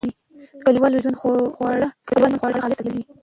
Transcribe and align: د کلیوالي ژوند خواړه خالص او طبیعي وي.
د 0.53 0.61
کلیوالي 0.65 0.97
ژوند 1.03 1.19
خواړه 2.39 2.39
خالص 2.41 2.59
او 2.65 2.71
طبیعي 2.79 2.95
وي. 3.05 3.13